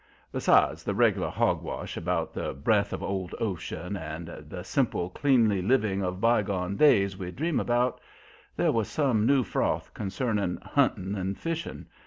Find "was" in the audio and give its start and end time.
8.71-8.87